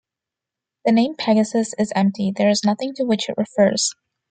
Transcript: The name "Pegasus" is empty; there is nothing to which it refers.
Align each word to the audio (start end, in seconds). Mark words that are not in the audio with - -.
The 0.83 0.91
name 0.93 1.13
"Pegasus" 1.15 1.75
is 1.77 1.93
empty; 1.95 2.33
there 2.35 2.49
is 2.49 2.63
nothing 2.63 2.95
to 2.95 3.03
which 3.03 3.29
it 3.29 3.35
refers. 3.37 3.93